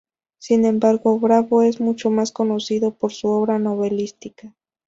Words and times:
Sin 0.39 0.65
embargo 0.65 1.19
Bravo 1.19 1.61
es 1.61 1.79
mucho 1.79 2.09
más 2.09 2.31
conocido 2.31 2.89
por 2.91 3.11
su 3.13 3.27
obra 3.27 3.59
novelística. 3.59 4.55